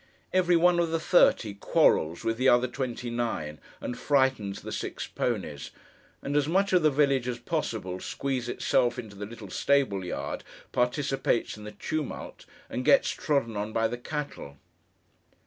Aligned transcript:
Every 0.33 0.55
one 0.55 0.79
of 0.79 0.89
the 0.89 0.99
thirty, 0.99 1.53
quarrels 1.53 2.23
with 2.23 2.37
the 2.37 2.49
other 2.49 2.67
twenty 2.67 3.11
nine, 3.11 3.59
and 3.79 3.95
frightens 3.95 4.63
the 4.63 4.71
six 4.71 5.05
ponies; 5.05 5.69
and 6.23 6.35
as 6.35 6.47
much 6.47 6.73
of 6.73 6.81
the 6.81 6.89
village 6.89 7.27
as 7.27 7.35
can 7.35 7.45
possibly 7.45 7.99
squeeze 7.99 8.49
itself 8.49 8.97
into 8.97 9.15
the 9.15 9.27
little 9.27 9.51
stable 9.51 10.03
yard, 10.03 10.43
participates 10.71 11.55
in 11.55 11.65
the 11.65 11.71
tumult, 11.71 12.47
and 12.67 12.83
gets 12.83 13.11
trodden 13.11 13.55
on 13.55 13.73
by 13.73 13.87
the 13.87 13.99
cattle. 13.99 14.57